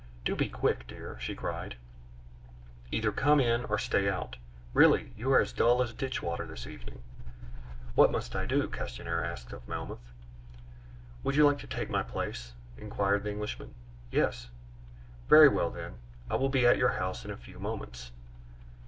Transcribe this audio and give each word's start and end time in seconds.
"Do 0.25 0.35
be 0.35 0.49
quick, 0.49 0.87
dear!" 0.87 1.19
she 1.19 1.35
cried; 1.35 1.75
"either 2.91 3.11
come 3.11 3.39
in 3.39 3.65
or 3.65 3.77
stay 3.77 4.09
out. 4.09 4.35
Really, 4.73 5.13
you 5.15 5.31
are 5.31 5.39
as 5.39 5.53
dull 5.53 5.79
as 5.83 5.93
ditch 5.93 6.23
water 6.23 6.47
this 6.47 6.65
evening" 6.65 7.03
"What 7.93 8.09
must 8.11 8.35
I 8.35 8.47
do?" 8.47 8.67
Castanier 8.67 9.23
asked 9.23 9.53
of 9.53 9.67
Melmoth. 9.67 10.11
"Would 11.23 11.35
you 11.35 11.45
like 11.45 11.59
to 11.59 11.67
take 11.67 11.91
my 11.91 12.01
place?" 12.01 12.53
inquired 12.79 13.21
the 13.21 13.29
Englishman. 13.29 13.75
"Yes." 14.09 14.49
"Very 15.29 15.49
well, 15.49 15.69
then; 15.69 15.99
I 16.31 16.35
will 16.35 16.49
be 16.49 16.65
at 16.65 16.79
your 16.79 16.93
house 16.93 17.23
in 17.23 17.29
a 17.29 17.37
few 17.37 17.59
moments." 17.59 18.11